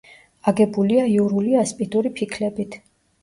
აგებულია 0.51 1.03
იურული 1.11 1.53
ასპიდური 1.65 2.13
ფიქლებით. 2.21 2.79